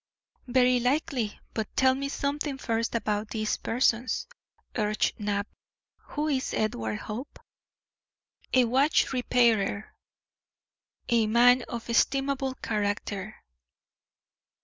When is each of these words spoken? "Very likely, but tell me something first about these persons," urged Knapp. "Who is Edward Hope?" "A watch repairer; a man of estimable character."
"Very 0.47 0.79
likely, 0.79 1.39
but 1.53 1.75
tell 1.75 1.93
me 1.93 2.09
something 2.09 2.57
first 2.57 2.95
about 2.95 3.29
these 3.29 3.57
persons," 3.57 4.25
urged 4.75 5.19
Knapp. 5.19 5.47
"Who 5.97 6.27
is 6.27 6.55
Edward 6.55 7.01
Hope?" 7.01 7.37
"A 8.51 8.65
watch 8.65 9.13
repairer; 9.13 9.93
a 11.09 11.27
man 11.27 11.61
of 11.69 11.87
estimable 11.87 12.55
character." 12.55 13.43